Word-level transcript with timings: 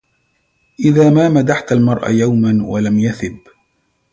إذا 0.79 1.09
ما 1.09 1.29
مدحت 1.29 1.71
المرء 1.71 2.09
يوما 2.09 2.63
ولم 2.65 2.99
يثب 2.99 3.37